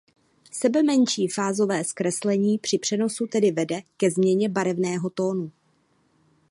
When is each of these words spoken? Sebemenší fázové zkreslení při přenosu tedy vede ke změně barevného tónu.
Sebemenší 0.51 1.27
fázové 1.27 1.83
zkreslení 1.83 2.57
při 2.57 2.77
přenosu 2.77 3.27
tedy 3.27 3.51
vede 3.51 3.81
ke 3.97 4.11
změně 4.11 4.49
barevného 4.49 5.09
tónu. 5.09 5.51